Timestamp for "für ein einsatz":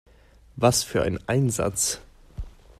0.83-2.01